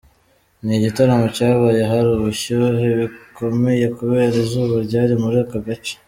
Ni 0.63 0.73
igitaramo 0.77 1.27
cyabaye 1.37 1.81
hari 1.91 2.07
ubushyuhe 2.17 2.87
bukomeye 2.99 3.85
kubera 3.97 4.35
izuba 4.43 4.75
ryari 4.85 5.13
muri 5.23 5.37
aka 5.45 5.59
gace. 5.67 5.93